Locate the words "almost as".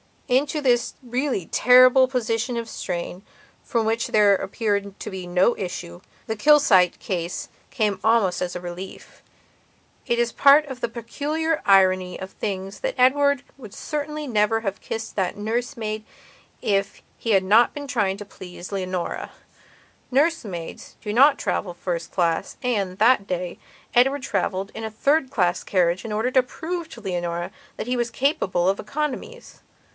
8.01-8.55